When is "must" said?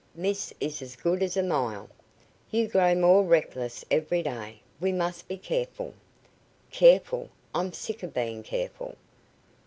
4.91-5.27